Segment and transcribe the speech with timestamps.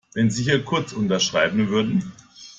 [0.15, 2.11] Wenn Sie hier kurz unterschreiben würden.